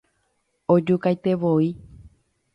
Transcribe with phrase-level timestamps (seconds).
[0.75, 1.69] Ojukaitevoi.